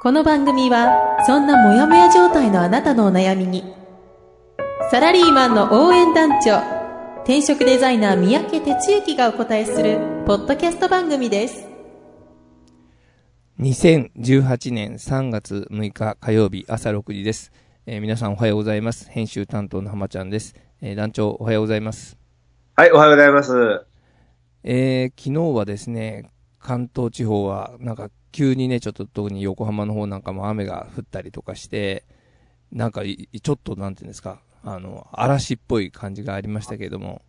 [0.00, 3.64] この番組はそんなモヤモヤ状態のあなたのお悩みに
[4.92, 6.58] サラリーマンの応援団長
[7.22, 11.66] 転職デザイナー三宅哲之がお答えするポッドキャスト番組です
[13.58, 17.50] 2018年3月6日火曜日朝6時です。
[17.86, 19.10] えー皆さんおはようございます。
[19.10, 20.54] 編集担当の浜ちゃんです。
[20.80, 22.16] えー団長おはようございます。
[22.76, 23.84] はい、おはようございます。
[24.62, 26.30] えー昨日はですね、
[26.68, 32.04] 関東地方はなんか急にね、ちょっと特に横浜の方なんかも雨が降ったりとかして、
[32.70, 37.22] なんかいちょっとなんていうんですか、あの、嵐っぽい感じがありましたけれども、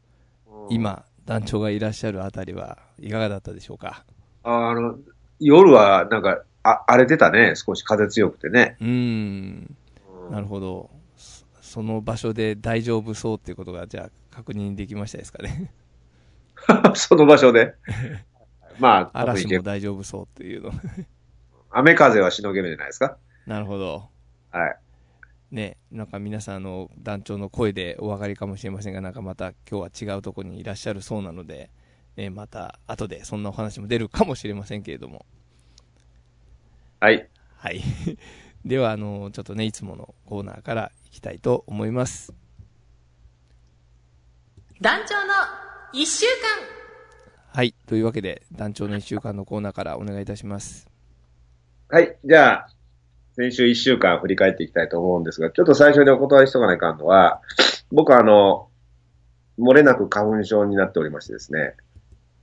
[0.70, 4.04] 今、団長がいらっしゃるあたりはいかがだったでしょうか？
[4.44, 4.98] あの、
[5.40, 7.54] 夜はなんか、あ荒れてたね。
[7.56, 8.76] 少し風強くてね。
[8.82, 9.76] うーん。
[10.32, 10.90] なるほど。
[11.16, 15.72] そその場所で大丈夫そうっていうことが、じゃあ確認できましたですかね？
[16.96, 17.74] その場所で？
[18.80, 20.72] まあ、嵐も大丈夫そうっていうの。
[21.72, 23.18] 雨風はしのげるじゃないですか。
[23.46, 24.10] なるほど。
[24.52, 24.80] はい。
[25.52, 31.72] ね、なんか皆さんあの団長の声でお分かりかもしれませんが、なんかまた今日は違うところにいらっしゃるそうなので、
[32.16, 35.26] ね、また後でそんなお話も出るかもしれませんけれども。
[37.00, 37.28] はい。
[37.58, 37.82] はい。
[38.66, 42.34] では、あの、ちょっとね、いつものコーナーからいきたいと思います。
[44.82, 45.34] 団長の
[45.94, 46.79] 一週間
[47.52, 47.74] はい。
[47.88, 50.88] というわけで、団長の一週間のコーナーからお願いいたします。
[51.90, 52.16] はい。
[52.24, 52.68] じゃあ、
[53.34, 57.42] 先週一週間振り返っていきたいと思うんですが、ちょっと最初にお断りしとかないかんのは、
[57.92, 58.68] 僕はあの、
[59.58, 61.76] 漏れなく花粉症になっておりましてですね、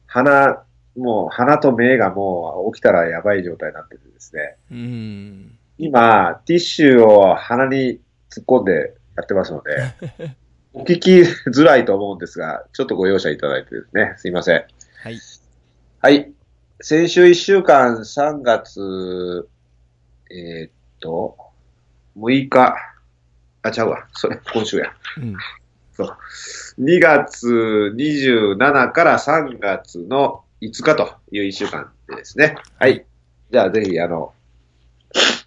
[0.06, 0.64] 鼻、
[0.96, 5.58] もう鼻と目がもう起きたらやばい状態になっててですね、うーん。
[5.78, 9.76] 今、ティッシュを鼻に突っ込んでやってますので、
[10.72, 14.64] お聞きづらいと思うんですが、ちょっとご容赦いただいてですね、すいません。
[15.06, 15.20] はい。
[16.02, 16.32] はい。
[16.80, 19.48] 先週1週間3月、
[20.32, 21.36] えーっと、
[22.16, 22.74] 6日、
[23.62, 24.08] あ、ちゃうわ。
[24.14, 24.92] それ、今週や。
[25.18, 25.36] うん。
[25.92, 26.16] そう。
[26.80, 32.56] 2月27から3月の5日という1週間でですね。
[32.80, 33.06] はい。
[33.52, 34.32] じゃあぜひ、あの、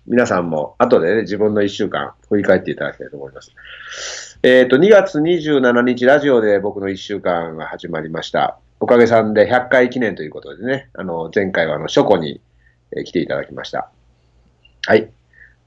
[0.07, 3.51] 皆さんも後でね、自分の1週間振り返っていただきたいと思います。
[4.41, 8.57] えっ、と、2月27日ラジオで僕の1週間が始まりました。
[8.79, 12.41] おかげさんで100回記念ということでね、あの、前回はあの、書庫に、
[13.05, 13.91] 来ていただきました。
[14.87, 15.11] はい。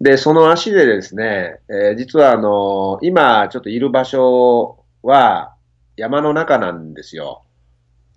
[0.00, 5.54] で、その足でですね、えー実はあの、今ちょっといる場所は
[5.96, 7.44] 山の中なんですよ。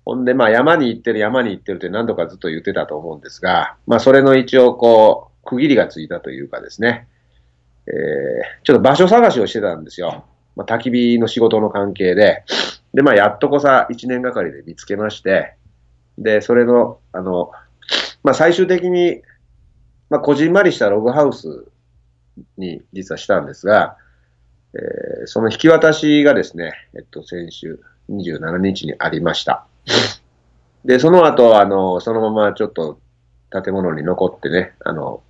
[0.04, 7.08] ほんで、まあ山に行ってる山に行ってるって何度かずっと言ってたと思うんですが、まあそれの一応こう、区切りがついたというかですね、
[7.86, 10.26] えーちょっと場所探しをしてたんですよ。
[10.56, 12.44] まあ焚き火の仕事の関係で。
[12.96, 15.56] で、まあやっとこさ1年がかりで見つけまして、
[16.18, 17.52] で、それの、あの、
[18.24, 19.22] まあ最終的に、
[20.10, 21.66] まあこじんまりしたログハウス
[22.58, 23.98] に実はしたんですが、
[24.74, 27.80] えーその引き渡しがですね、えっと、先週
[28.10, 29.66] 27日にありました。
[30.86, 33.00] で、その後、あの、そのままちょっと
[33.50, 35.24] 建物に残ってね、あの、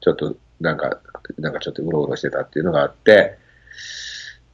[0.00, 1.00] ちょっとなんか、
[1.38, 3.36] なんかちょっとうろうろしてたっていうのがあって、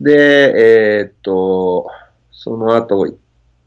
[0.00, 1.90] で、えーっと、
[2.46, 3.08] その後、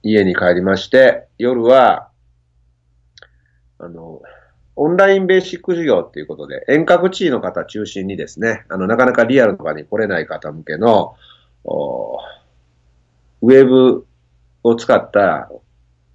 [0.03, 2.07] 家に帰りまして、夜は、
[3.77, 4.21] あの、
[4.77, 11.17] オンラインベーシック授業っていうことで、遠隔地位の方中心にですね、あの、なかなかリアルとかに来れない方向けの、
[11.65, 12.19] お
[13.41, 14.07] ウェブ
[14.63, 15.51] を使った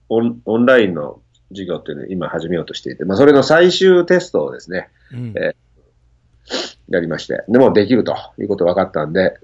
[0.08, 1.20] オンオンラインの
[1.50, 5.34] 授業っていうのを今始めようとしていて、まあ、それの最終テストをですね、うん。
[5.36, 5.54] え
[6.88, 9.34] やりまして、でもできるということ分かったんで、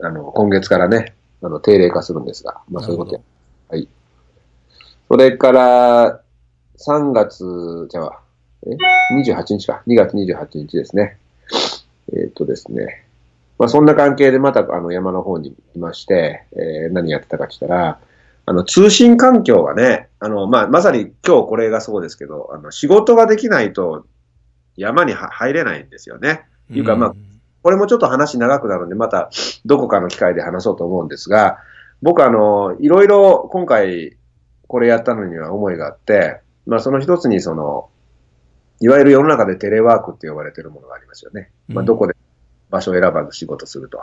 [0.00, 3.20] あの、今月からね、あの、定例化するんですが、まあそういうことや
[3.68, 3.88] はい。
[5.08, 6.20] それから、
[6.78, 8.20] 3月、じゃあ、
[8.66, 8.70] え
[9.14, 9.82] ?28 日か。
[9.86, 11.18] 2月28日ですね。
[12.12, 13.04] えーっとですね。
[13.58, 17.98] まあそんな関係でまたあの山の方にいまして、えー何やってたかって言ったら、
[18.46, 24.06] あの通信環境がね、あの、まあまさに今日これがそうですけど、あの仕事ができないと
[24.76, 26.44] 山には入れないんですよね。
[26.70, 27.14] いうかまあ
[27.66, 29.28] これもちょっと話長くなるんで、また
[29.64, 31.58] どこかの機会で話そうと思うんですが、
[32.00, 34.16] 僕あの、いろいろ今回
[34.68, 37.88] これやったのには思いがあって、まあその一つにその、
[38.78, 41.50] いわゆる世の中でテレワークって呼ばれてるものがありますよね。
[41.66, 42.14] まあどこで
[42.70, 43.98] 場所を選ばず仕事すると。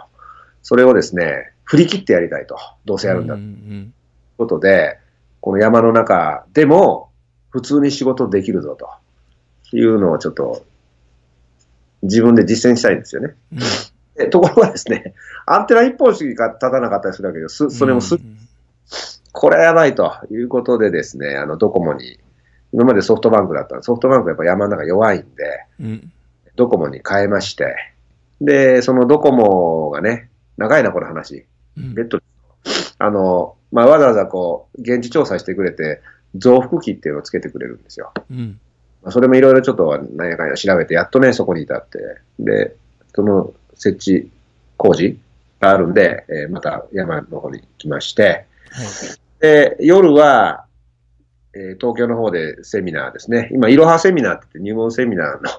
[0.62, 2.58] それをですね、振り切ってやりたいと。
[2.84, 3.94] どうせやるんだという
[4.38, 5.00] ことで、
[5.40, 7.12] この山の中でも
[7.50, 8.90] 普通に仕事できるぞと
[9.74, 10.66] いうのをちょっと
[12.04, 13.36] 自分で実践したいんですよね。
[13.52, 13.60] うん
[14.16, 15.16] でところがですね、
[15.48, 17.72] アンテナ一本しか立たなかったりするわけです。
[17.72, 18.38] それもす、うん
[19.32, 22.20] これはやばいということでですね、あの、ドコモに、
[22.72, 25.28] 今までソフトバンクだったんでソフトバンクやっぱ山の中弱いんで、
[25.80, 26.12] うん
[26.56, 27.76] ドコモに変えまして、
[28.40, 31.46] で、そのドコモがね、長いな、この話。
[31.76, 32.20] うんベッド、
[33.00, 36.02] あの、まあ、わざわざこう、現地調査してくれて、
[36.36, 38.14] 増幅器っていうのをつけてくれるんですよ。
[38.30, 38.60] うん
[39.04, 42.00] まあ、それもいろいろちょっとなんやかんや調べて、やっとね、そこに至って、
[42.40, 42.76] で、
[43.14, 44.32] その設置
[44.78, 45.20] 工事
[45.60, 48.88] があるんで、えーまた山の方に来まして、はい。
[49.40, 50.66] で、夜は、
[51.54, 53.50] えー東京の方でセミナーですね。
[53.52, 55.50] 今、いろはセミナーって言って入門セミナーの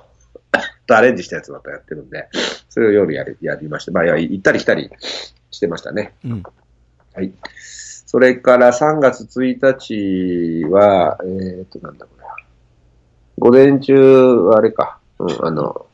[0.87, 2.29] とアレンジしたやつまたやってるんで、
[2.71, 4.91] それを夜やりやりまして、まあ、行ったり来たり
[5.51, 6.15] してましたね。
[6.25, 6.43] うん。
[7.15, 7.33] はい。
[8.07, 12.25] それから3月1日は、えっ、と、なんだこれ。
[13.39, 15.87] 午前中はあれか、うん、あの、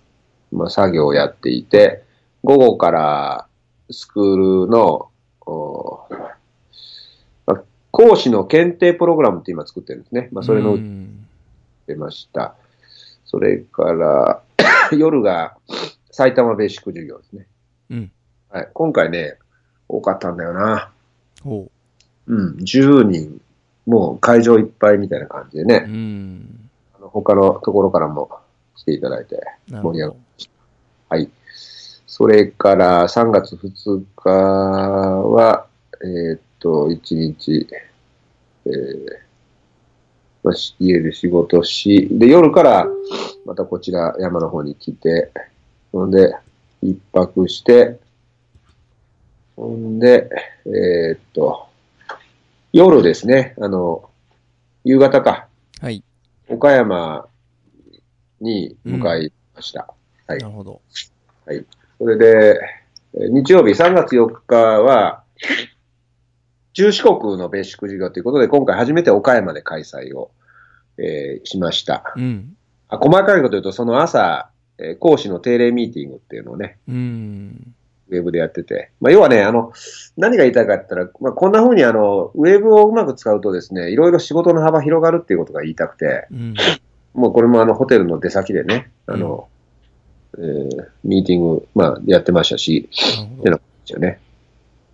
[0.53, 2.03] まあ、作業をやっていて、
[2.43, 3.47] 午後から
[3.91, 5.09] スクールの、
[5.47, 6.07] お
[7.47, 10.29] まあ講師の検定プログラムって今作ってるんですね。
[10.33, 11.27] まあ、それのうん
[11.91, 12.55] 出ました。
[13.25, 14.43] それから、
[14.97, 15.57] 夜が
[16.11, 17.47] 埼玉ベーシック授業ですね。
[17.91, 18.13] うん。
[18.49, 18.69] はい。
[18.73, 19.37] 今回ね、
[19.89, 20.91] 多かったんだよな。
[21.43, 21.71] ほ
[22.27, 23.41] うん、10人、
[23.87, 25.65] もう会場いっぱいみたいな感じでう。
[25.65, 26.50] うね、ん。
[27.12, 28.31] 他のところからも
[28.77, 30.17] 来ていただいて、盛り上がど。
[31.09, 31.31] はい。
[32.07, 35.67] それから3月2日は、
[36.03, 37.69] えーっと、1日、
[38.67, 39.31] えー
[40.43, 42.87] ま家で仕事し、で、夜から
[43.45, 45.31] またこちら山の方に来て、
[45.93, 46.35] ほんで、
[46.83, 47.99] 一泊して、
[49.55, 50.31] ほんで、
[50.65, 51.67] えーっと、
[52.73, 54.09] 夜ですね、あの、
[54.85, 55.47] 夕方か、
[55.81, 56.03] はい。
[56.50, 57.29] 岡山
[58.41, 59.94] に向かいました。
[60.26, 60.81] はいなるほど。
[61.99, 62.61] それで、
[63.14, 65.25] えー日曜日3月4日は、
[66.75, 70.31] 中四国のベーシック授業ということで、今回初めて岡山で開催を、
[70.97, 72.12] えーしました。
[72.17, 72.56] うん。
[72.88, 77.75] あ細かいこと言うと、その朝、えー講師の定例ミーティングっていうのをね、うん。
[78.11, 78.91] ウェブでやってて。
[79.01, 79.73] まあ、要はね、あの、
[80.17, 86.55] 何が言いたいかって言ったら、まあ、こんな風にあの、ウェブをうまく使うとですね、いろいろ仕事の幅広がるっていうことが言いたくて、うん。
[87.15, 89.49] もうこれもあの、ホテルの出先でね、あの、
[90.39, 93.43] えーミーティング、まあ、やってましたし、なるほど。
[93.43, 94.21] てなですよね。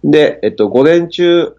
[0.04, 1.56] で、えっと、午前中、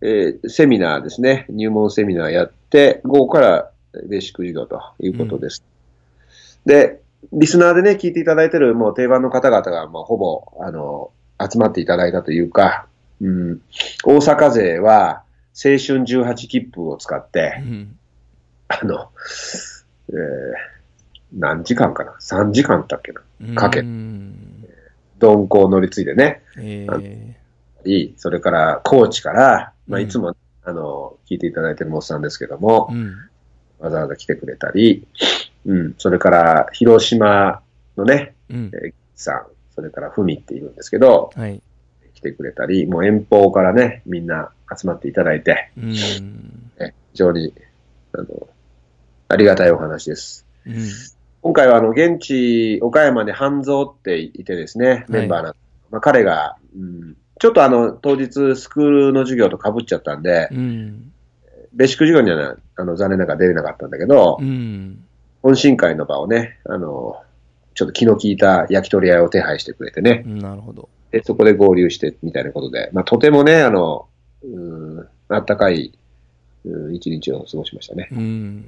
[0.00, 1.46] えーセミナーですね。
[1.48, 3.70] 入門セミナーやって、午後から
[4.06, 5.64] ベーシック授業ということです。
[6.64, 7.00] で、
[7.32, 11.10] リスナーでね、聞いていただいてるもう定番の方々が、もうほぼ、あの、
[11.40, 12.86] 集まっていただいたというか、
[13.20, 13.60] うん、
[14.04, 15.22] 大阪勢は、
[15.54, 17.98] 青春18切符を使ってう、ん。
[18.68, 19.10] あの、
[20.10, 20.78] えー
[21.30, 23.54] 何時間かな ?3 時間だっけな？
[23.60, 24.64] かけうん。
[25.20, 27.36] 鈍行を乗り継いでね、ええ。
[27.84, 30.34] り、それから高知から、まあ、うんいつも、
[30.64, 33.14] あの、聞いていただいてるモスさんですけどもう、ん。
[33.78, 35.06] わざわざ来てくれたり、
[35.66, 37.60] うん、それから広島
[37.96, 38.70] のね、うん。
[38.74, 41.60] えーさん、それからふみっているんですけど、はい。
[42.14, 45.94] 来てくれたり、もう遠方からね、みんな集まっていただいて、うん。
[46.78, 47.52] え非常に、
[48.12, 48.48] あの、
[49.28, 50.46] ありがたいお話です。
[50.66, 50.74] うん。
[51.42, 55.54] 今回はあの、現地、岡山で半蔵っていてですね、メンバーなん
[55.90, 61.12] まあ、彼が、うん、ちょっとあの、当日スクールの授業と被っちゃったんで、うん。
[61.72, 65.04] ベーシック授業には、ね、あの、残念ながら出れなかったんだけど、うん。
[65.42, 67.16] 懇親会の場をね、あの、
[67.74, 70.88] ちょっと気の利いた焼き鳥屋を手配してくれてね、なるほど。
[71.10, 74.08] で、そこで合流してみたいなことで、まあ、とてもね、あの、
[74.42, 74.46] う
[75.00, 75.92] ん、あったかい、
[76.64, 78.08] うん、一日を過ごしましたね。
[78.12, 78.64] うん。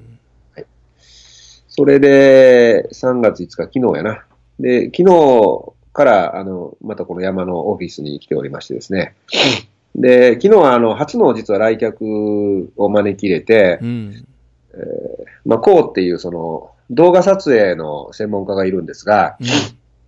[1.68, 4.24] それで、3月5日、昨日やな。
[4.58, 9.14] で、昨日から、あの、またこの山のオフィスに来ておりましてですね。
[9.94, 14.26] で、昨日は、あの、初の実は来客を招き入れて、うん。
[15.44, 19.46] まあ、こうっていうその、動画撮影の専門家がいるんですが、うん。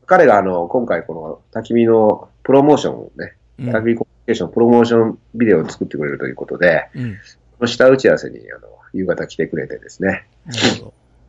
[0.07, 3.69] 彼があの、今回この焚き火のプロモーションをね、うん。
[3.69, 7.17] 焚き火コミュニケーションプロモーションビデオを作ってくれるということで、うん。
[7.59, 10.27] その下打ち合わせにあの、夕方来てくれてですね。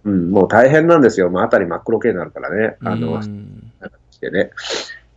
[0.06, 1.30] うん、もう大変なんですよ。
[1.30, 2.76] もうあたり真っ黒系になるからね。
[2.82, 2.90] ど。
[2.90, 3.72] あの、うん。
[4.12, 4.52] してね。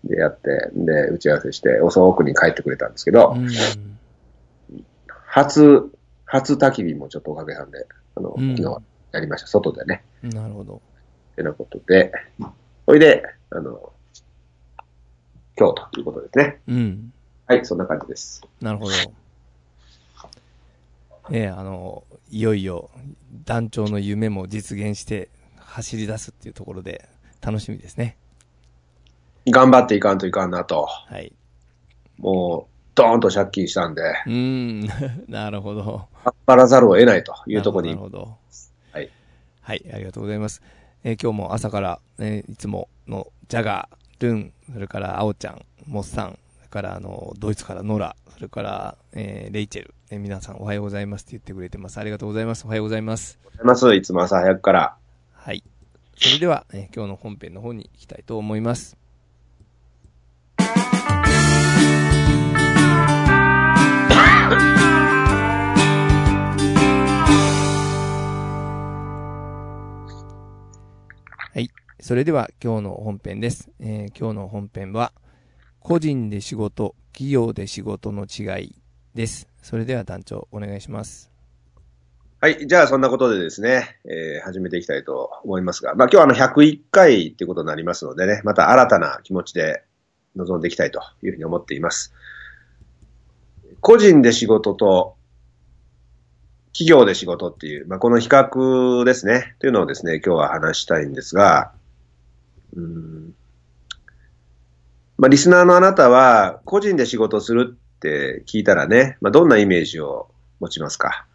[0.04, 3.48] で、やって、で、打ち合わせして、遅くに帰ってくれたんですけど、うん。
[5.06, 5.90] 初、
[6.24, 8.82] 初焚き火もちょっとおかげさんで、あの、うん昨日
[9.12, 9.46] やりました。
[9.46, 10.04] 外でね。
[10.22, 10.82] なるほど。
[11.32, 12.12] ってなことで、
[12.86, 13.92] ほいで、あの、
[15.58, 16.60] 今日ということですね。
[16.68, 17.12] うん。
[17.46, 18.42] はい、そんな感じです。
[18.60, 18.92] なるほど。
[21.30, 22.90] ええあの、いよいよ
[23.44, 27.08] 団長の夢も実現して走り出すっていうところで
[27.40, 28.16] 楽しみですね。
[29.48, 30.86] 頑張っていかんといかんなと。
[30.86, 31.32] はい。
[32.18, 34.88] もう、ドーンと借金したんで、うーん。
[35.28, 36.08] なるほど。
[36.24, 38.36] 頑張らざるを得ないというところになるほど。
[38.90, 39.10] はい。
[39.60, 40.62] はい、ありがとうございます。
[41.04, 51.98] えー今日も朝から、えーいつものジャガー、ルン、それからアオちゃん、モッサン、それからあの、ドイツからノラ、それから、えーレイチェル、えー皆さんおはようございますって言ってくれてます。
[51.98, 52.64] ありがとうございます。
[52.64, 53.38] おはようございます。
[53.44, 53.94] ございます。
[53.94, 54.96] いつも朝早くから。
[55.34, 55.62] はい。
[56.16, 58.96] それでは、えー今日の本編の方に行きたいと思います。
[72.06, 73.68] それでは今日の本編です。
[73.80, 75.12] えー今日の本編は、
[75.80, 78.76] 個人で仕事、企業で仕事の違い
[79.16, 79.48] です。
[79.60, 81.32] それでは団長、お願いします。
[82.40, 82.64] はい。
[82.68, 89.82] じゃあ、そんなことでですね、えー始めていきたいと思いますが、まあ、今日はあの、101回ってことになりますのでね、また新たな気持ちで
[90.36, 92.14] 臨んでいきたいというふうに思っています。
[93.80, 95.16] 個人で仕事と、
[96.72, 101.72] 企業で仕事っていう、まあ、この比較ですね、というのをですね、今日は話したいんですが、
[102.76, 103.34] うん。
[105.18, 110.28] まあ、リスナーのあなたは、個人で仕事するって聞いたらね、まあ、どんなイメージを
[110.60, 111.26] 持ちますか？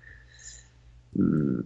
[1.17, 1.65] うん。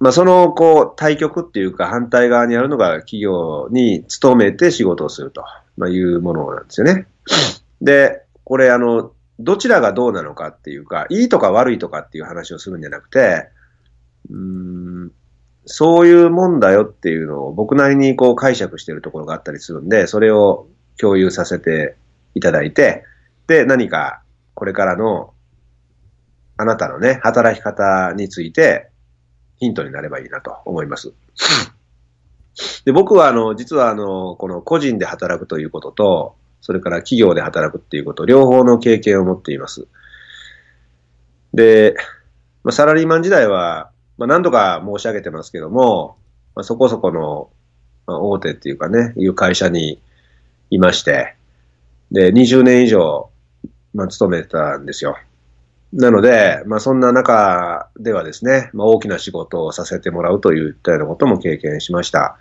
[0.00, 5.44] まあ、その、こう、対極っていうか反対側にあるのが企業に勤めて仕事をすると、
[5.76, 7.06] ま、いうものなんですよね。
[7.80, 13.48] で、これ、あの、どちらがどうなのかっていうか、いいとか悪いとかっていう話をするんじゃなくて、
[14.30, 15.12] うん、
[15.70, 20.66] そういうもんだよっていうのを僕なりにこう解釈しているところがあったりするんで、それを
[20.98, 21.96] 共有させて
[22.34, 23.04] いただいて、
[23.46, 24.22] で、何か
[24.54, 25.34] これからの
[26.56, 28.88] あなたのね、働き方について
[29.58, 31.12] ヒントになればいいなと思います。
[32.84, 39.86] で僕はあの、実はあの、この個人で働くということと、それから企業で働くっていうこと、両方の経験を持っています。
[41.52, 41.94] で、
[42.64, 46.16] まあ、サラリーマン時代は、まあ、何度か申し上げてますけども、
[46.54, 47.50] まあ、そこそこの、
[48.06, 50.02] まあ、大手っていうかね、いう会社に
[50.70, 51.36] いまして、
[52.10, 53.30] で、20年以上、
[53.94, 55.16] まあ、勤めてたんですよ。
[55.92, 62.36] なので、まあ、そんな中ではですね、まあ、大きな仕事をさせてもらうといったようなことも経験しました。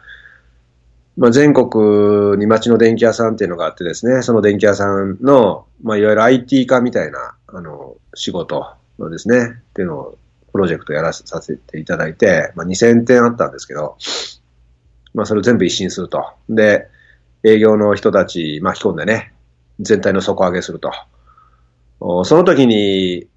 [1.16, 10.18] まあ、全国に町の電気屋さんっていうのがあってですね、その電気屋さんの、まあ、いわゆる IT 化みたいな、あの、仕事のですね、っていうのを、
[10.58, 13.96] プロジェクトやらさせていただいて、まあ、2000点あったんですけど、
[15.14, 16.26] まあ、それを全部一新すると。
[16.50, 16.88] で、
[17.44, 19.34] 営業の人たち巻き込んでね、
[19.80, 20.92] 全体の底上げすると。
[22.26, 23.28] その時に、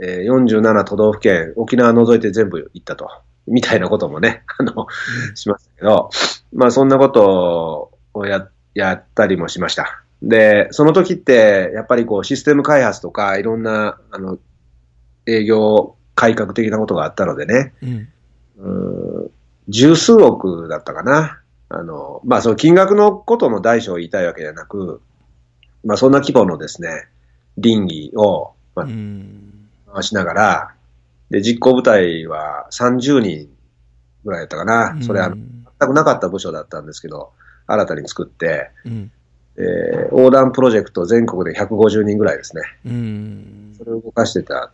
[0.00, 3.08] え47都道府県、沖縄除いて全部行ったと。
[3.46, 4.88] みたいなこともね、 あの、
[5.36, 6.10] しましたけど、
[6.52, 10.02] まあそんなことをや、やったりもしました。
[10.20, 14.38] で、その時って、やっぱりこうシステム開発とか、いろんな、あの、
[15.26, 19.24] 営業改革的なことがあったのでね、うん。
[19.24, 19.30] ん
[19.68, 21.40] 十数億だったかな。
[21.68, 25.00] あの、まあその金額のことの大小を言いたいわけじゃなく、
[25.84, 27.08] まあそんな規模のですね、
[27.56, 29.68] 倫理を、まあうん。
[29.92, 30.74] 回しながら、
[31.30, 33.48] で、実行部隊は30人
[34.24, 35.02] ぐらいだったかな。
[35.02, 35.48] それはうん
[35.80, 37.32] 全くなかった部署だったんですけど、
[37.66, 39.10] 新たに作って、うん。
[39.56, 42.62] えー横断プロジェクト全国で150人ぐらいですね。
[42.86, 43.84] うんそ。
[43.84, 44.72] れを動かしてた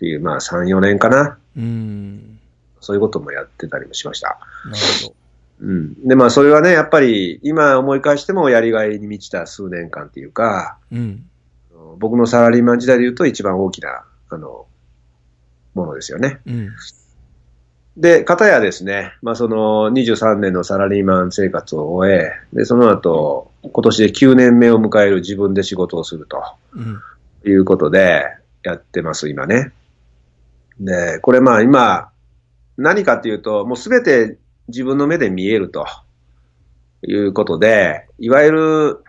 [0.00, 1.36] っていう、まあ3、4年かな。
[1.54, 2.38] うん。
[2.80, 4.38] そういうこともやってたりもしました。
[4.64, 5.14] なるほど。
[5.60, 6.08] うん。
[6.08, 11.26] で、まあそれはね、やっぱり今思い返してもやりがいに満ちた数年間っていうか、うん。
[11.98, 14.64] 僕のサラリーマン時代で言うと一番大きな、あの、
[15.74, 16.40] ものですよね。
[16.46, 16.70] うん。
[17.98, 26.42] で、かたやですね、まあその23年のサラリーマン生活を終え、で、その後、今年で9年目を迎える自分で仕事をすると
[26.74, 27.00] うん。
[27.44, 28.24] いうことで
[28.62, 29.72] やってます、今ね。
[30.80, 32.10] で、これまあ今、
[32.76, 35.86] 何かっていうと、もうすべて自分の目で見えると
[37.06, 39.04] いうことで、いわゆる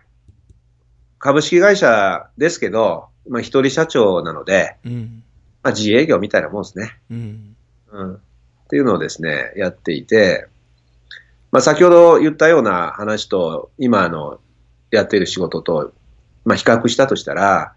[1.17, 5.23] 株式会社ですけど、まあ一人社長なので、うん。
[5.63, 6.99] まあ自営業みたいなもんですね。
[7.09, 7.55] うん。
[7.91, 8.15] うん。
[8.15, 8.19] っ
[8.69, 10.47] ていうのをですね、やっていて、
[11.51, 14.39] まあ先ほど言ったような話と、今あの、
[14.89, 15.93] やっている仕事と、
[16.43, 17.75] まあ比較したとしたら、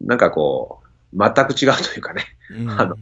[0.00, 0.79] なんかこう、
[1.12, 2.70] 全く違うというかね、うん。
[2.70, 2.96] あの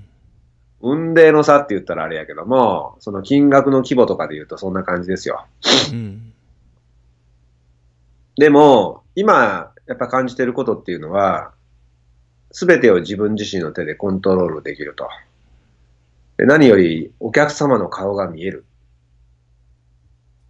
[0.81, 5.47] 運命の差って言ったらあれやけども、その金額の規模とかで言うとそんな感じですよ。
[5.93, 6.33] うん。
[8.37, 11.53] でも、今、やっぱ感じてることっていうのは、
[12.53, 15.09] すべてを自分自身の手でコントロールできると。
[16.37, 18.65] で何より、お客様の顔が見える。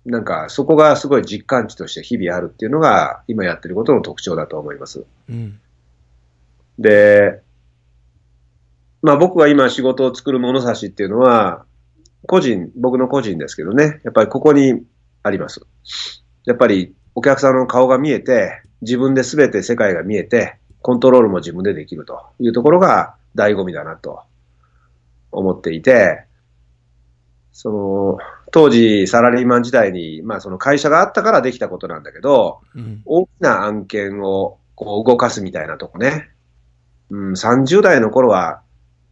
[0.04, 5.04] なんか、そこがすごい実感値として日々あるっていうのが、今やってることの特徴だと思います。
[5.30, 5.58] うん。
[6.78, 7.40] で、
[9.02, 11.64] まあ僕が今仕事を作る物差しっていうのは、
[12.26, 14.82] 個人、僕の個人ですけどね、やっぱりここに
[15.22, 15.60] あります。
[16.44, 24.22] やっぱりお客さんの顔が見えて、自分で全て世界が見えて、コントロールも自分でできるというところが醍醐味だなと
[25.32, 26.24] 思っていて、
[27.52, 28.18] その、
[28.52, 33.02] 当時サラリーマン時代に、まあその会社があったからできたことなんだけど、うん。
[33.04, 36.30] 大きな案件をこう動かすみたいなとこね。
[37.10, 38.60] うん、30代の頃は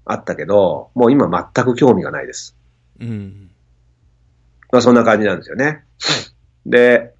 [0.06, 2.56] あったけど、もう今全く興味がないです。
[3.00, 3.50] うん。
[4.72, 5.84] まあそんな感じなんですよね。
[6.64, 7.12] で、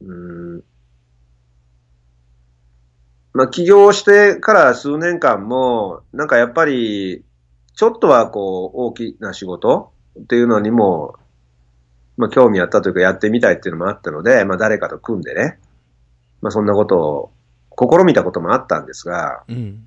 [0.00, 0.64] うん、
[3.32, 7.24] まあ起業してから数年間も、なんかやっぱり、
[7.74, 11.14] ちょっとはこう大きな仕事っていうのにも、
[12.16, 15.60] まあ興味あったというかやってみたいっていうのもあったので、まあ誰かと組んでね、
[16.40, 17.32] まあそんなことを
[17.78, 19.86] 試みたこともあったんですが、うん。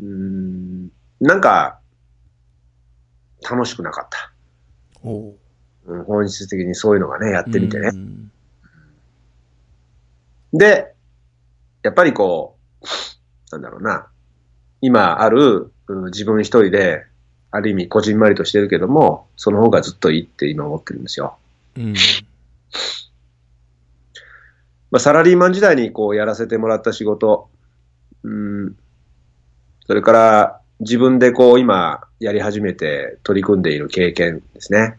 [0.00, 1.80] うーん、なんか、
[3.48, 4.32] 楽しくなかった。
[5.02, 5.34] おう。
[5.84, 7.96] うん本質的にそういうのがね、やってみてねう。
[7.96, 8.30] ん。
[10.52, 10.94] で、
[11.82, 12.86] やっぱりこう、
[13.50, 14.06] なんだろうな、
[14.80, 17.04] 今ある、うん自分一人で、
[17.50, 21.36] ある意味こじんまりとしてるけども、その方がずっといいって今思ってるんですよ。
[21.76, 21.94] うん。
[24.90, 27.50] まあ、サラリーマン時代にこうやらせてもらった仕事、
[28.22, 28.76] うん、
[29.86, 34.98] それから自分でこう今やり始めて取り組んでいる経験ですね。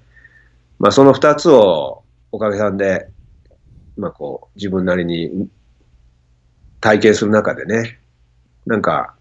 [0.79, 3.09] まあその二つをおかげさんで、
[3.97, 5.49] まあこう自分なりに
[6.81, 7.99] 体験する中でね、
[8.65, 9.15] なんか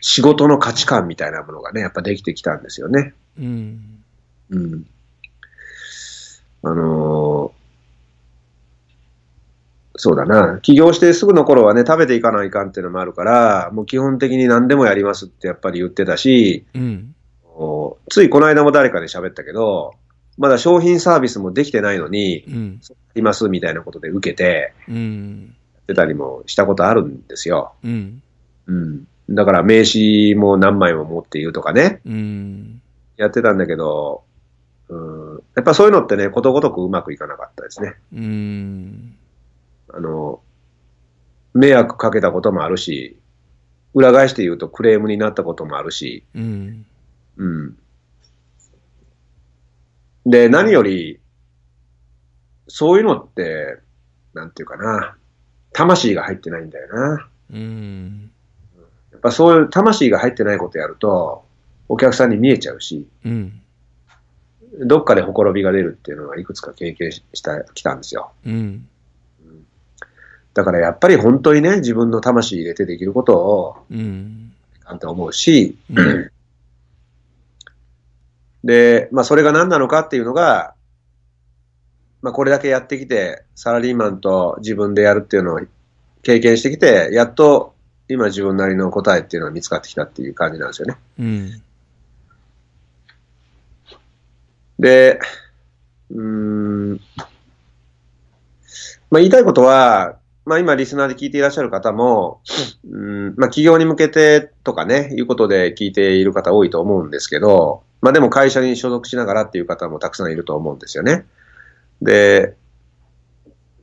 [0.00, 3.14] 仕事の価値観みたいなものがね、やっぱできてきたんですよね。
[3.38, 4.04] うん。
[4.50, 4.86] うん。
[6.62, 7.59] あのー
[10.00, 10.58] そうだな。
[10.62, 17.14] 起業してすぐの頃はね、食べていかないかんっていうのもあるから、もう基本的に何でもやりますってやっぱり言ってたし、うん。
[17.44, 19.92] おついこの間も誰かで喋ったけど、
[20.38, 22.80] まだ商品サービスもできてないのに、うん。
[23.14, 25.54] いますみたいなことで受けて、うん。
[25.74, 27.74] やってたりもしたことあるんですよ。
[27.84, 28.22] うん。
[28.68, 29.04] うん。
[29.28, 32.80] だから名刺も何枚も持っているとかね、うん。
[33.18, 34.22] やってたんだけど、
[34.88, 37.94] うん、やっぱそういうのってね、ことごとくうまくいかなかったですね。
[38.12, 39.16] うん。
[39.94, 40.40] あの、
[41.54, 43.18] 迷惑かけたこともあるし、
[43.94, 46.86] 裏返して言うとクレームになったこともあるし、うん。
[47.36, 47.76] うん。
[50.26, 51.18] で、何より、
[52.68, 53.78] そういうのって、
[54.32, 55.16] なんていうかな、
[55.72, 57.28] 魂が入ってないんだよな。
[57.52, 58.30] うん。
[59.10, 61.44] やっぱそういう魂が入ってないことやると、
[61.88, 63.60] お客さんに見えちゃうし、うん。
[64.86, 68.30] どっかでほころびが出るっていうのはいくつか経験した、きたんですよ。
[68.46, 68.88] うん。
[70.54, 74.52] だからやっぱり本当にね、自分の魂入れてできることを、うん。
[74.84, 76.30] あんた思うし、うん
[78.64, 80.74] で、まあそれが何なのかっていうのが、
[82.22, 85.60] まあこれだけやってきて、サラリーマンと自分でやるっていうのを
[86.22, 87.74] 経験してきて、やっと
[88.08, 90.96] 今自分なりの答えっていうのが見つかってきたっていう感じなんですよね。
[91.18, 91.62] うん。
[94.78, 95.20] で、
[96.10, 97.00] うーん、
[99.10, 100.19] まあ言いたいことは、
[100.50, 102.40] まあ今リスナーで聞いていらっしゃる方も、
[102.90, 111.24] うん、まあ企業に向けてとかね、いうことで聞いている方多いと思うんですけど、まあでも会社に所属しながらっていう方もたくさんいると思うんですよね。
[112.02, 112.56] で、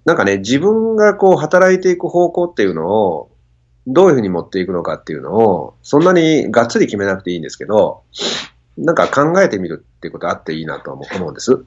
[0.03, 3.31] なんかね、自分がこう働いていく方向っていうのを、
[3.87, 8.01] どういうふうに持っていくのかっていうのを、そんなにがっつり決めなくていいんですけど、
[8.77, 11.63] なんか考えてみるっていうことあっていいなと思思うんです。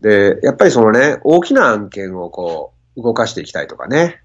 [0.00, 4.22] で、やっぱりそのね、大きな案件をこう、動かしていきたいとかね。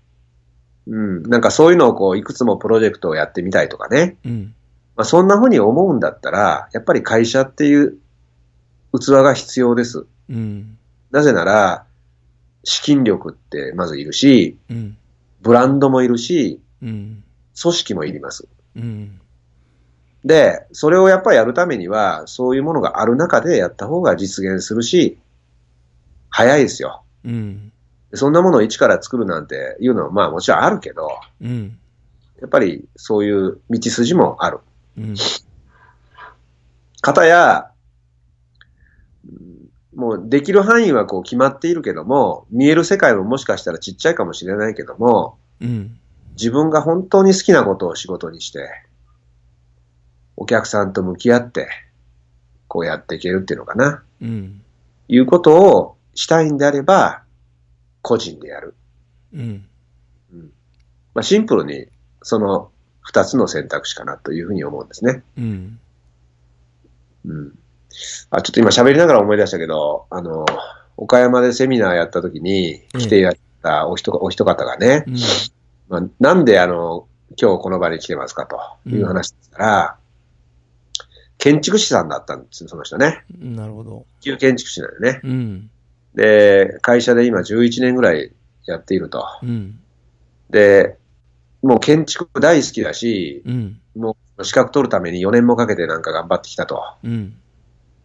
[0.88, 1.24] うん。
[1.24, 4.18] なんかそういうのをこう、いくつもプロジェクトをやってみたいとかね。
[4.26, 4.56] うん。
[4.96, 7.98] まあそんな風に思うんだったら、やっぱり会社っていう
[9.00, 10.06] 器が必要です。
[10.30, 10.78] うん。
[11.12, 11.86] なぜなら、
[12.64, 14.98] 資金力ってまずいるし、うん。
[15.42, 17.24] ブランドもいるし、うん。
[17.60, 18.48] 組織もいります。
[18.76, 19.20] うん。
[20.24, 25.18] で、それをやっぱりやるためには、そういうものがある中でやった方が実現するし、
[26.30, 27.04] 早いですよ。
[27.26, 27.72] うん。
[28.14, 31.10] そんなものを一から作るなんていうのはまあもちろんあるけど、
[31.42, 31.78] うん。
[32.40, 34.60] やっぱりそういう道筋もある。
[34.98, 35.16] うん。
[37.02, 37.72] かたや、
[39.26, 39.62] うん
[39.96, 45.98] もうできる範囲はこう決まっているけども、見える世界ももしかしたらちっちゃいかもしれないけども、うん。
[46.32, 48.70] 自分が本当に好きなことを仕事にして、
[50.38, 51.68] お客さんと向き合って、
[52.68, 54.04] こうやっていけるっていうのかな。
[54.22, 54.62] うん。
[55.10, 57.24] いうことをしたいんであれば、
[58.02, 58.76] 個人でやる。
[59.34, 59.66] うん。
[61.14, 61.88] まあ、シンプルに、
[62.24, 65.24] その二つの選択肢かなというふうに思うんですね。
[65.38, 65.80] うん。
[67.26, 67.60] うん。
[68.30, 70.46] あ、ちょっと今喋りながら思い出したけど、あの、
[70.98, 75.16] 岡山でセミナーやった時に来てやったお人,、お人方がね、うん。
[75.90, 77.08] まあ、なんであの、
[77.42, 79.98] 今日この場に来てますかという話ですから、
[81.38, 83.24] 建築士さんだったんですよ、その人ね。
[83.40, 84.06] なるほど。
[84.22, 85.22] 旧建築士なんよね。
[85.24, 85.70] うん。
[86.16, 88.32] で、会社で今11年ぐらい
[88.66, 89.26] やっていると。
[89.44, 89.80] うん。
[90.50, 90.98] で、
[91.62, 93.80] もう建築大好きだし、うん。
[93.96, 96.84] もう資格取るために4年もかけてなんか頑張ってきたと。
[97.04, 97.36] うん。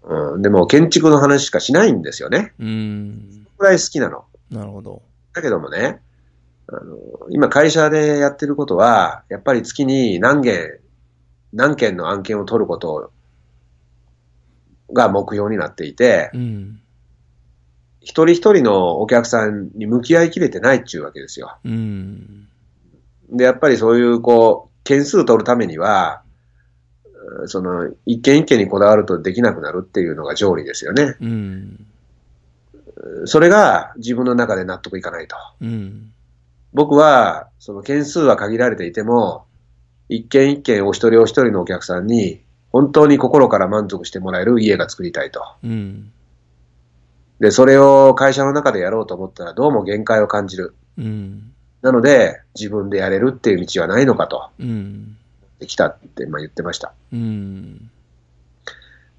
[0.03, 2.53] うん、でも建築の話しかしないんですよね。
[2.61, 3.47] うん。
[3.59, 4.25] ぐらい好きなの。
[4.51, 5.03] なるほど。
[5.33, 6.01] だけどもね、
[6.69, 6.97] あの、
[7.31, 10.79] 今会社でやってることは、やっぱり月に何件、
[11.53, 13.12] 何件の案件を取ること
[14.92, 16.81] が目標になっていて、うん。
[18.07, 21.59] 一人一人のお客さんに向き合いきれてないっていうわけですよ。
[21.64, 22.47] うん。
[23.31, 26.23] で、やっぱりそういう、こう、件数取るためには、
[27.40, 31.16] うんその、一件一件にこだわるとできなくなるっていうのが条理ですよね。
[31.21, 31.87] うん。
[33.25, 35.35] それが自分の中で納得いかないと。
[35.61, 36.12] うん。
[36.73, 39.47] 僕は、その件数は限られていても、
[40.09, 42.40] 一件一件お一人お一人のお客さんに、
[42.71, 45.42] 本当に心から満足してもらえる家が作りたいと。
[45.64, 46.12] うん。
[47.40, 50.75] で、それを会社の中でやろうと思ったらどうも限界を感じる。
[50.99, 51.53] うん。
[51.83, 54.51] なので、自分でやれるっていう道はないのかと。
[54.59, 55.16] うん。
[55.59, 56.92] できたって、まあ、言ってました。
[57.12, 57.90] うん。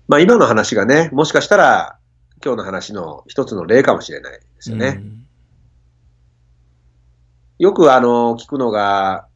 [0.07, 1.97] まあ今の話がね、もしかしたら
[2.43, 5.01] 今日の話の一つの例かもしれないですよね。
[7.59, 9.27] よくあの、聞くのが、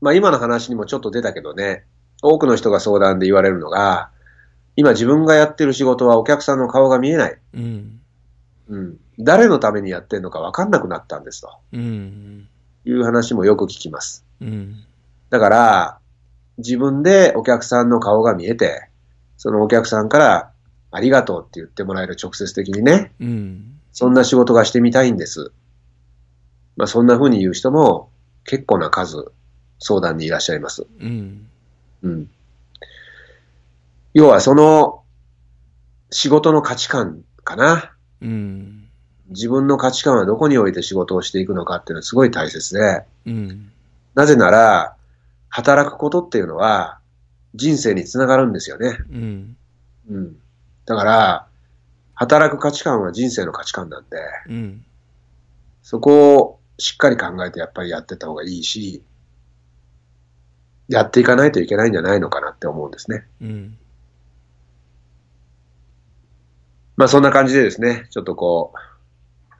[0.00, 1.84] まあ今の話にもちょっと出たけどね、
[2.22, 4.10] 多くの人が相談で言われるのが、
[4.76, 7.38] 今自分がやってる仕事はお客さんの顔が見えない。
[7.54, 8.00] うん。
[8.68, 8.96] うん。
[9.18, 12.48] 誰のためにやってるのか分かんなくなったんですとうん。
[12.84, 14.24] いう話もよく聞きます。
[14.40, 14.84] うん。
[15.30, 15.98] だから、
[16.58, 18.88] 自分でお客さんの顔が見えて、
[19.36, 20.52] そのお客さんから
[20.90, 23.80] ありがとうって言ってもらえる直接的にね、うん。
[23.92, 25.52] そんな仕事がしてみたいんです。
[26.76, 28.10] まあそんな風に言う人も
[28.44, 29.32] 結構な数
[29.78, 30.86] 相談にいらっしゃいます。
[31.00, 31.46] うん。
[32.02, 32.30] うん。
[34.14, 35.02] 要はその
[36.10, 37.92] 仕事の価値観かな。
[38.20, 38.88] うん。
[39.28, 43.72] 自分の価値観はどこに置いて仕事をしていくのかっていうのはすごい大切で、うん。
[44.14, 44.96] なぜなら、
[45.48, 46.98] 働くことっていうのは
[47.54, 48.98] 人生につながるんですよね。
[49.10, 49.56] うん。
[50.10, 50.36] うん。
[50.86, 51.46] だから、
[52.14, 54.16] 働く価値観は人生の価値観なんで、
[54.48, 54.84] うん。
[55.82, 59.02] そこをしっかり考えてやっぱりやってった方がいいし、
[60.88, 63.26] やっていかないといけないんじゃないのかなって思うんですね。
[63.40, 63.78] うん。
[66.96, 68.78] まあそんな感じでですね、ちょっとこう、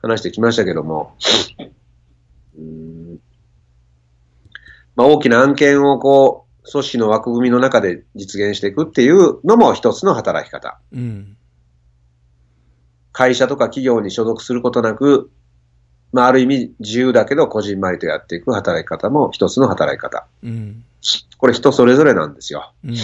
[0.01, 1.15] 話してきましたけども、
[2.57, 3.19] うーん
[4.95, 10.79] まあ大きな案件をこう、組織の枠組みの中で実現していくっていうのも一つの働き方。
[10.93, 11.37] うん。
[13.11, 15.29] 会社とか企業に所属することなく、
[16.13, 20.27] まあある意味自由だけど個人まりとやっていく働き方も一つの働き方。
[20.43, 20.85] うん。
[21.37, 22.73] これ人それぞれなんですよ。
[22.85, 22.95] うん。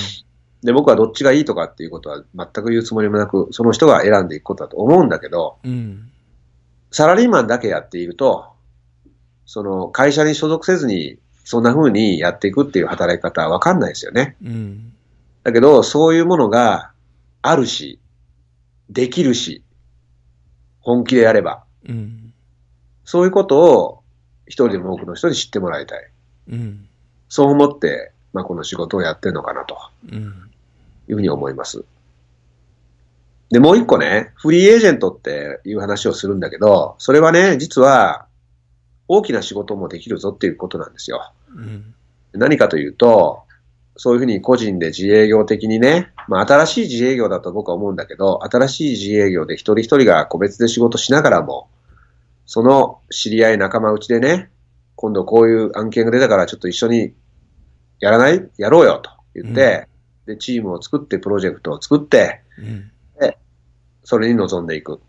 [0.63, 6.09] で、僕はどっちがいいとかっていうことは全く言うつもりもなく、その人が選んでいくことだと思うんだけど、うん。
[6.91, 8.49] サラリーマンだけやっていると、
[9.45, 14.35] その会社に所属せずに、そんな風にやっていくっていう働き方はわかんないですよね。
[14.43, 14.93] うん。
[15.43, 16.91] だけど、そういうものが
[17.41, 17.99] あるし、
[18.89, 19.63] できるし、
[20.81, 22.33] 本気でやれば、うん。
[23.05, 24.03] そういうことを
[24.45, 26.11] 一人でも多くの人に知ってもらいたい。
[26.49, 26.87] うん。
[27.29, 29.77] そう思って、まあ、この仕事をやってるのかなと
[30.11, 30.48] うん。
[31.09, 31.83] いうふうに思います。
[33.49, 38.27] で、もう一個ね、フリーエージェントっていう話をするんだけど、それはね、実は
[39.07, 41.33] 大きな仕事もできるぞっていうことなんですよ。
[41.55, 41.95] うん。
[42.33, 43.41] 何かというと、
[43.97, 51.69] そういうふうに個人で自営業的にね、まあ新しい自営業だと僕は思うんだけど、新しい自営業で一人一人が個別で仕事しながらも、
[52.45, 54.51] その知り合い仲間内でね、
[54.95, 57.13] 今度こういう案件が出たからちょっと一緒に
[57.99, 58.47] やらない？
[58.57, 59.88] やろうよと言って、
[60.29, 62.91] で、チームを作って、プロジェクトを作って、うん。
[64.03, 64.99] それに臨んでいく。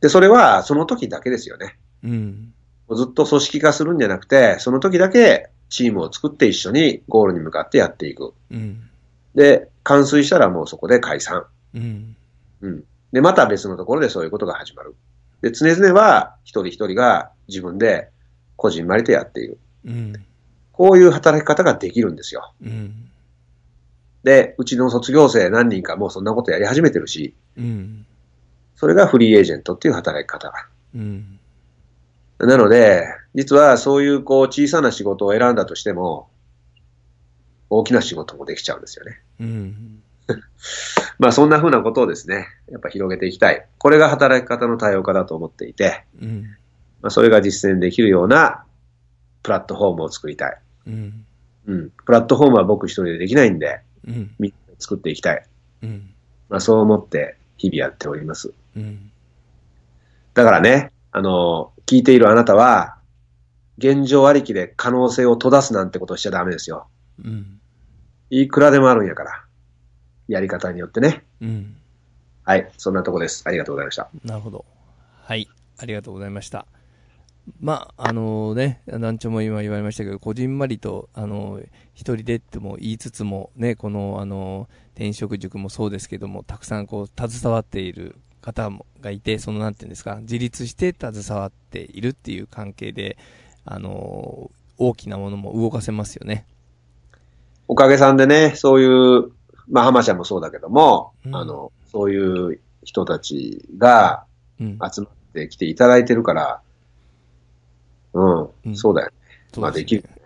[0.00, 1.78] で、それはその時だけですよね。
[2.02, 2.52] うん。
[2.90, 8.32] ずっと組織化するんじゃなくて、その時だけチームを作って一緒にゴールに向かってやっていく。
[8.50, 8.88] うん。
[9.34, 11.46] で、完遂したらもうそこで解散。
[11.74, 12.16] うん。
[12.60, 12.84] うん。
[13.12, 14.94] で、また別のところでそういうことが始まる。
[15.40, 18.10] で、常々は一人一人が自分で
[18.56, 19.58] 個人まりとやっている。
[19.86, 20.12] うん。
[20.72, 22.52] こういう働き方ができるんですよ。
[22.62, 23.10] うん。
[24.24, 28.06] で、うちの卒業生何人かもうそんなことやり始めてるし、うん。
[28.74, 30.50] それがフリーエージェントっていう働き方。
[30.94, 31.38] うん。
[32.38, 36.28] なので、実はそういうこう小さな仕事を選んだとしても、
[37.68, 39.20] 大きな仕事もできちゃうんですよね。
[39.40, 40.02] うん。
[41.18, 43.66] まあそんな風なことをですね、やっぱ広げていきたい。
[43.78, 46.44] これが働き方の多様化だと思っていて、うん。
[47.02, 48.64] まあそれが実践できるような
[49.42, 50.58] プラットフォームを作りたい。
[50.86, 51.26] うん。
[51.66, 51.90] うん。
[51.90, 54.34] プラットフォームは僕一人でできないんで、うん。
[54.38, 55.46] みんなで作っていきたい。
[55.82, 56.10] うん。
[56.48, 58.52] まあそう思って日々やっております。
[58.76, 59.10] うん。
[60.34, 62.98] だからね、あの、聞いているあなたは、
[63.78, 66.88] 現状ありきで可能性を閉ざすなんてことしちゃダメですよ。
[67.24, 67.60] うん。
[68.30, 69.44] いくらでもあるんやから。
[70.28, 71.24] やり方によってね。
[71.40, 71.76] うん。
[72.44, 72.70] はい。
[72.78, 73.42] そんなとこです。
[73.46, 74.08] ありがとうございました。
[74.24, 74.64] なるほど。
[75.22, 75.48] はい。
[75.78, 76.66] ありがとうございました。
[77.60, 81.60] まあ、あのね、団長も今言われましたけど、こじんまりと、あの、
[81.94, 93.18] 一人でっても言いつつも、ね、この、あの、転職塾もそうですけども、たくさんこう、携わっている方もがいて、その、なんていうんですか、自立して携わっているっていう関係で、
[93.64, 96.46] あの、大きなものも動かせますよね。
[97.68, 99.30] おかげさんでね、そういう、
[99.68, 102.18] まあ、浜ちゃんもそうだけども、うんあの、そうい
[102.54, 104.24] う人たちが
[104.60, 104.78] うん。
[104.92, 106.73] 集まってきていただいてるから、うん、
[108.14, 109.14] うんそうだよね。
[109.60, 110.04] まあ、できる。
[110.08, 110.24] うん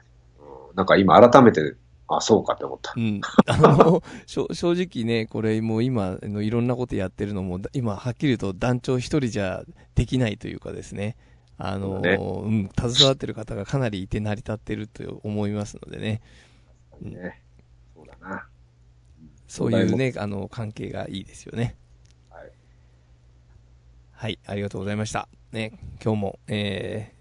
[0.77, 1.75] なんか今改めて、
[2.07, 3.01] あ、そうかって思ったう。
[3.01, 3.21] ん。
[3.47, 9.65] あの、 正直ね、これもう今のいろんなことやってるのも、だ今はっきり言うと団長一人じゃ
[9.97, 11.17] できないというかですね。
[11.59, 16.23] あの、ねうん、携わってる方がかなりいて成り立ってると思いますのでね。
[17.03, 17.43] うんね。
[17.95, 18.47] そうだな。
[19.49, 21.77] そういうね、あの、関係がいいですよね。
[22.31, 22.53] はい。
[24.13, 25.29] はい、ありがとうございました。
[25.51, 25.73] ね、
[26.03, 27.18] 今日も、えー、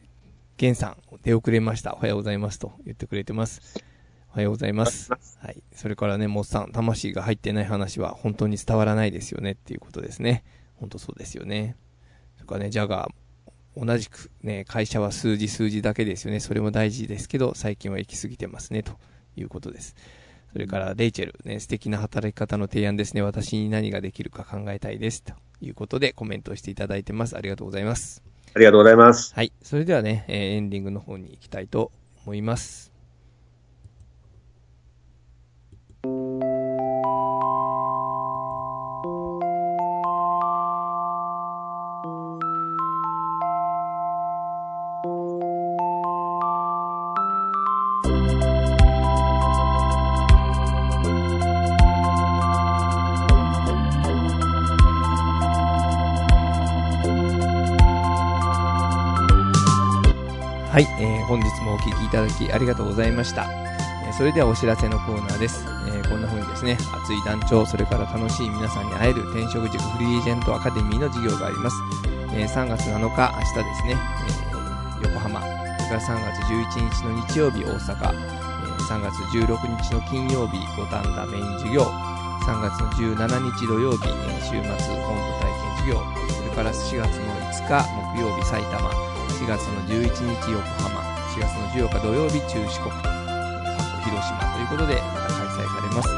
[0.58, 1.93] ゲンさん、出遅れました。
[1.93, 3.80] おはようございますと言ってくれてます。
[4.32, 5.12] おはようございます。
[5.12, 5.62] はい。
[5.72, 10.43] それからね、モッさん、魂が入ってない話は本当に伝わらないですよねっていうことですね。
[10.78, 11.76] 本当そうですよね。
[12.38, 16.39] それからね、ジャガー、同じくね、会社は数字数字だけですよね。
[16.39, 18.93] それも大事ですけど、最近は行き過ぎてますね、と
[19.36, 19.96] いうことです。
[20.54, 23.22] それから、レイチェル、ね、素敵な働き方の提案ですね。
[23.22, 25.22] 私に何ができるか考えたいです。
[25.22, 27.38] ということでコメントしていただいてます。
[27.38, 28.24] ありがとうございます。
[28.58, 29.36] ありがとうございます。
[29.36, 29.54] はい。
[29.62, 31.91] それではね、えーエンディングの方に行きたいと
[32.26, 32.91] 思います。
[61.28, 63.48] 本日もお聞きいただきありがとうございました。
[64.18, 65.66] それではお知らせのコーナーです。
[65.88, 71.76] えーこんな風にですね、熱い団長、それから楽しい皆さんに会える転職塾フリーエージェントアカデミーの授業があります。
[72.34, 73.98] えー3月7日、明日ですね、
[75.02, 75.52] えー横浜、それ
[75.90, 78.18] から3月11日の日曜日、大阪、え
[78.88, 86.02] 3月16日の金曜日、五反田メイン授業、3月の17日土曜日、え週末本部体験授業、
[86.34, 87.86] それから4月の5日
[88.16, 96.10] 木曜日、埼玉、4月の11日横浜、4月の14日土曜日中四国、え広島ということでまた開催されます。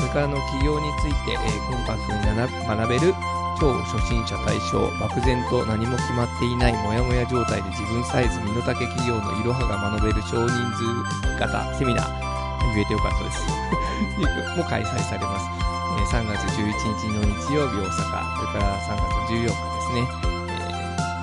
[0.00, 2.24] それからの企業について、えーコンパクトに
[2.64, 3.12] 学べる
[3.60, 10.88] 超初心者対象、漠然と何も決まっていないモヤモヤ状態で自分サイズ身の丈企業のいろはが学べる少人数
[11.36, 13.44] 型セミナー、言えてよかったです。
[14.56, 15.44] も開催されます。
[15.52, 20.08] えー3月11日の日曜日大阪、それから3月14日ですね、
[20.48, 20.64] え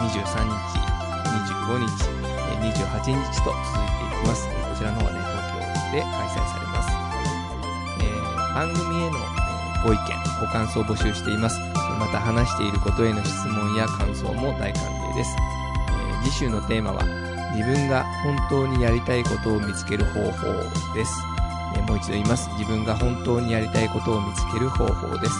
[0.02, 0.78] ー23日、
[1.66, 2.23] 25日、
[2.64, 4.48] 28日と続いていきます。
[4.48, 6.90] こちらの方はね、東京で開催されます。
[8.02, 9.18] えー番組への、
[9.84, 10.04] ご意見、
[10.40, 11.60] ご感想を募集しています。
[12.00, 15.36] また話していることへの質問や感想も大歓迎です。
[15.90, 17.04] えー次週のテーマは、
[17.56, 21.14] 自分が本当にやりたいことを見つける方法です。
[21.76, 22.48] えーもう一度言います。
[22.58, 25.34] 自分が本当にやりたいことを見つける方法です。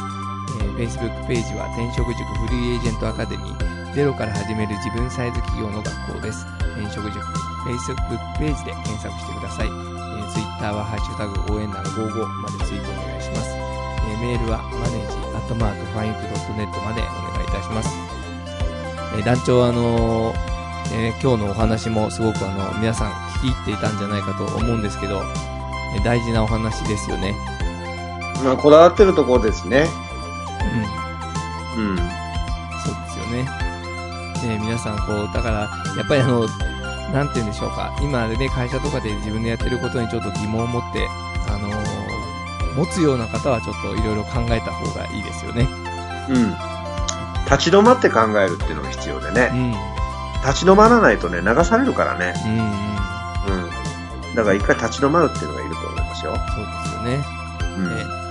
[0.62, 6.46] えー Facebook ページは転職塾フリーエージェントアカデミー、ゼロから始める自分サイズ企業の学校です。
[6.76, 7.20] 転職塾、
[7.66, 9.68] Facebook ページで検索してください。
[9.68, 13.50] えー、Twitter はハッシュタグ応援団55までツイートお願いします。
[13.54, 17.90] えーメールはマネージアットマークファインクドットネットまでお願いいたします。
[19.16, 20.36] えー団長あのー
[20.96, 25.22] えー今日のお話もすごくあの皆さん聞き入っていたんじゃないかと思うんですけど、
[25.96, 27.36] えー大事なお話ですよね。
[28.44, 29.86] まあ、こだわってるところですね。
[30.74, 30.82] うん。
[30.82, 31.03] うん。
[34.64, 35.60] 皆さんこう、だから、
[35.96, 36.48] やっぱりあの、
[37.14, 41.08] なんて言うんでしょうか、今ね、会社とかで自分でやってることにちょっと疑問を持って、
[41.50, 42.14] あのー
[42.76, 45.68] 持つような方はちょっといろいろ考えた方がいいですよね。
[46.30, 46.56] うん。
[47.46, 49.50] 立ち止まって考えるっていうのが必要でね。
[49.54, 49.72] うん。
[50.42, 52.34] 立ち止まらないとね、流されるからね。
[52.46, 53.66] うんうん。
[54.28, 54.36] うん。
[54.36, 56.36] だから一回立ち止まるっていうのがいると思いますよ。
[56.36, 57.26] そうですよね。
[57.78, 57.96] うん。
[57.96, 58.23] ねだ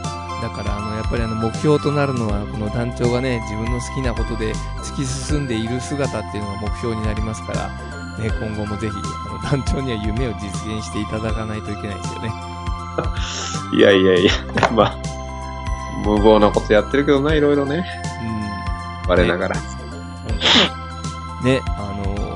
[0.53, 7.69] から、あの、やっぱりあの、目標となるのは、この団長がね、自分の好きなことで突き進んでいる姿っていうのが目標になりますから、
[8.19, 12.33] ね、今後もぜひ、あの、団長には夢を実現していただかないといけないですよね。
[13.75, 14.33] いやいやいや、
[14.73, 14.97] まあ、
[16.05, 17.85] 無謀なことやってるけどな、いろいろね。
[19.05, 19.11] うん。
[19.11, 19.57] 我ながら。
[21.43, 22.33] ね、あのー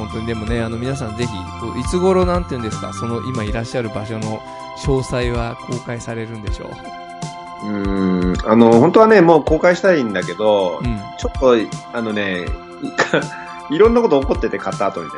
[0.00, 1.32] 本当にでもね、あの皆さんぜひ、
[1.78, 4.42] いつ頃なんていうんですか、その今いらっしゃる場所の
[4.78, 6.70] 詳細は公開されるんでしょう。
[7.62, 8.50] うーん。
[8.50, 11.00] あの、本当はね、もう公開したいんだけど、うん。
[11.18, 11.54] ちょっと、
[11.92, 12.44] あのね、
[13.70, 15.12] い いろんなこと起こってて買った後にね。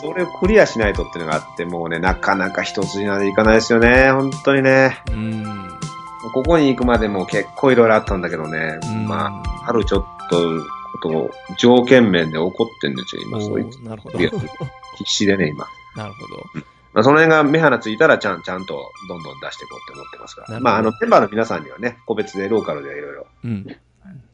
[0.00, 5.02] それをクリアしないとっていうのがあって、もうね、なかなか一筋縄でいかないですよね、本当にね。
[5.10, 5.70] うん。
[6.34, 13.68] ここに行くまでも結構いろいろあったんだけどね、うんまあ、あるちょっと、ことを条件面で起こってんですよ、今、おそういう。
[13.68, 14.18] ーなるほど。
[14.18, 14.30] 必
[15.06, 15.66] 死でね、今。
[15.96, 16.66] なるほど。
[16.92, 20.60] まあ、その辺が目鼻ついたらちゃん、ちゃんとどんどん出していこうって思ってますから。
[20.60, 23.76] まあ、あの、メンバーの皆さんにはね、個別でローカルでいろいろ、うん。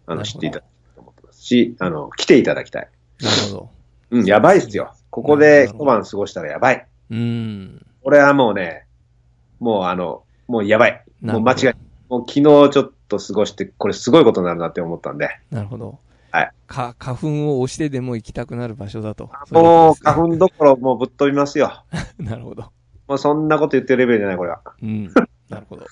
[0.06, 2.88] あの、知っていただきたいと思ってますし、あの、来ていただきたい。
[3.20, 3.70] なるほど。
[4.10, 4.94] うん、やばいっすよ。
[5.10, 6.86] ここで一晩過ごしたらやばい。
[7.10, 7.86] うん。
[8.02, 8.86] 俺はもうね、
[9.58, 11.04] もうあの、もうやばい。
[11.20, 11.74] もう間違い。
[12.08, 15.28] もう昨日ちょっと過ごして、これすごいことになるなって思ったんで。
[15.50, 15.98] なるほど。
[16.30, 16.52] はい。
[16.66, 19.30] か、花粉を押してでも行きたくなる場所だと。
[19.50, 21.84] もう花粉どころもうぶっ飛びますよ。
[22.18, 22.72] なるほど。
[23.08, 24.60] もうそんなこと言ってるレベルじゃない、これは。
[24.82, 25.04] うん。
[25.48, 25.86] なるほど。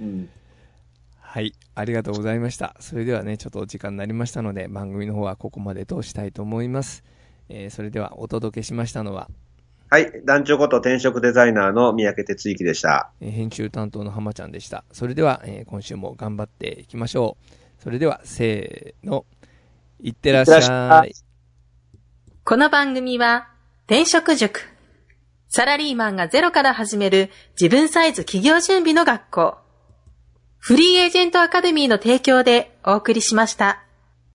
[0.00, 0.28] うん。
[1.20, 1.52] はい。
[1.74, 2.76] ありがとうございました。
[2.80, 7.04] それではね、ちょっとお時間になりましたので、番組の方はここまでとしたいと思います。
[7.48, 9.28] えー、それではお届けしましたのは、
[9.88, 10.10] はい。
[10.24, 13.12] 団長こと転職デザイナーの三宅哲之でした。
[13.20, 14.84] えー編集担当の浜ちゃんでした。
[14.90, 17.82] それでは、えー今週も頑張っていきましょう。
[17.82, 19.26] それでは、せーの。
[20.00, 21.14] いってらっしゃい。
[22.44, 23.48] この番組は、
[23.86, 24.60] 転職塾。
[25.48, 27.30] サラリーマンがゼロから始める
[27.60, 29.58] 自分サイズ企業準備の学校。
[30.58, 33.85] フリーエージェントアカデミーの提供でお送りしました。